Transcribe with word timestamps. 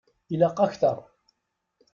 Ilaq 0.33 0.57
akter. 0.65 0.97